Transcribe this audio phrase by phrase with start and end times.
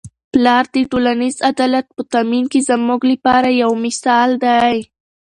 [0.33, 4.75] پلار د ټولنیز عدالت په تامین کي زموږ لپاره یو مثال دی.